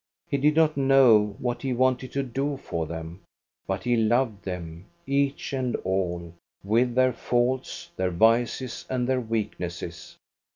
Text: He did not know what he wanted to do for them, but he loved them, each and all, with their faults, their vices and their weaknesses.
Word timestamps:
He 0.31 0.37
did 0.39 0.55
not 0.55 0.77
know 0.77 1.35
what 1.37 1.61
he 1.61 1.73
wanted 1.73 2.11
to 2.13 2.23
do 2.23 2.57
for 2.57 2.87
them, 2.87 3.21
but 3.67 3.83
he 3.83 3.95
loved 3.95 4.43
them, 4.45 4.85
each 5.05 5.53
and 5.53 5.75
all, 5.83 6.33
with 6.63 6.95
their 6.95 7.13
faults, 7.13 7.91
their 7.95 8.09
vices 8.09 8.83
and 8.89 9.07
their 9.07 9.21
weaknesses. 9.21 10.17